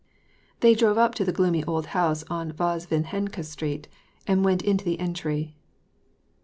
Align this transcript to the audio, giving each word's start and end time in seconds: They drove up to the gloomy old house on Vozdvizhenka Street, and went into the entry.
They 0.61 0.73
drove 0.73 0.97
up 0.97 1.13
to 1.13 1.23
the 1.23 1.31
gloomy 1.31 1.63
old 1.65 1.85
house 1.93 2.23
on 2.27 2.53
Vozdvizhenka 2.53 3.43
Street, 3.45 3.87
and 4.25 4.43
went 4.43 4.63
into 4.63 4.83
the 4.83 4.99
entry. 4.99 5.53